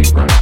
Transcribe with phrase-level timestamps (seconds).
[0.00, 0.37] it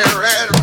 [0.00, 0.57] and red